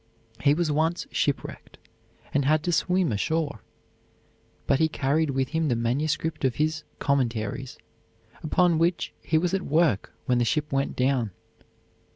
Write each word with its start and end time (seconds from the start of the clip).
He 0.39 0.55
was 0.55 0.71
once 0.71 1.05
shipwrecked, 1.11 1.77
and 2.33 2.43
had 2.43 2.63
to 2.63 2.71
swim 2.71 3.11
ashore; 3.11 3.61
but 4.65 4.79
he 4.79 4.87
carried 4.87 5.29
with 5.29 5.49
him 5.49 5.67
the 5.67 5.75
manuscript 5.75 6.43
of 6.43 6.55
his 6.55 6.81
"Commentaries," 6.97 7.77
upon 8.41 8.79
which 8.79 9.13
he 9.21 9.37
was 9.37 9.53
at 9.53 9.61
work 9.61 10.11
when 10.25 10.39
the 10.39 10.43
ship 10.43 10.71
went 10.73 10.95
down. 10.95 11.29